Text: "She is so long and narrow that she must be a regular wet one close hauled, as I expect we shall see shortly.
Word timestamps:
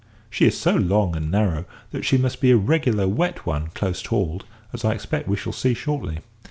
"She 0.31 0.45
is 0.47 0.57
so 0.57 0.73
long 0.73 1.15
and 1.15 1.29
narrow 1.29 1.65
that 1.91 2.05
she 2.05 2.17
must 2.17 2.41
be 2.41 2.49
a 2.49 2.57
regular 2.57 3.07
wet 3.07 3.45
one 3.45 3.67
close 3.75 4.03
hauled, 4.03 4.45
as 4.73 4.83
I 4.83 4.93
expect 4.93 5.27
we 5.27 5.37
shall 5.37 5.53
see 5.53 5.75
shortly. 5.75 6.21